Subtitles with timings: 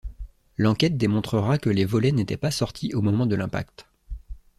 [0.57, 3.85] L'enquête démontrera que les volets n'étaient pas sortis au moment de l'impact.